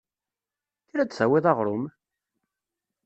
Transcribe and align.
Kker 0.83 0.97
ad 0.99 1.07
d-tawiḍ 1.09 1.45
aɣrum! 1.51 1.85